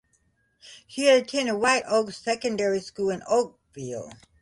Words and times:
She 0.87 1.07
attended 1.09 1.57
White 1.57 1.83
Oaks 1.85 2.17
Secondary 2.17 2.79
School 2.79 3.11
in 3.11 3.21
Oakville. 3.27 4.09